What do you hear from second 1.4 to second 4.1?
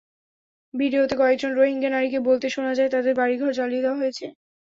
রোহিঙ্গা নারীকে বলতে শোনা যায়, তাঁদের বাড়িঘর জ্বালিয়ে দেওয়া